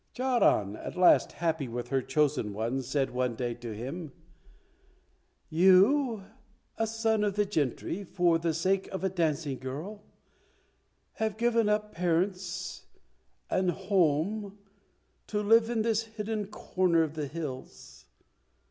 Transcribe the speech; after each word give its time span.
Charan, 0.15 0.75
at 0.77 0.95
last 0.97 1.33
happy 1.33 1.67
with 1.67 1.89
her 1.89 2.01
chosen 2.01 2.53
one, 2.53 2.81
said 2.81 3.11
one 3.11 3.35
day 3.35 3.53
to 3.53 3.71
him, 3.75 4.11
"You, 5.47 6.23
a 6.75 6.87
son 6.87 7.23
of 7.23 7.35
the 7.35 7.45
gentry, 7.45 8.03
for 8.03 8.39
the 8.39 8.55
sake 8.55 8.87
of 8.87 9.03
a 9.03 9.09
dancing 9.09 9.59
girl 9.59 10.01
have 11.17 11.37
given 11.37 11.69
up 11.69 11.91
parents 11.91 12.87
and 13.47 13.69
home 13.69 14.57
to 15.27 15.39
live 15.39 15.69
in 15.69 15.83
this 15.83 16.01
hidden 16.01 16.47
corner 16.47 17.03
of 17.03 17.13
the 17.13 17.27
hills. 17.27 18.07